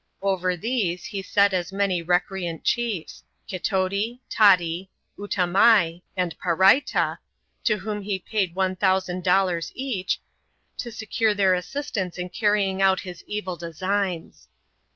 [0.23, 4.89] Over these he s^t as many recreant chiefe, Kitoti, Tati,
[5.19, 7.19] Utamai, and Paraita;
[7.65, 10.17] to whom he paid <^1000 eaeh,
[10.79, 14.47] to s^ure their assistance in carrying out his evil designs.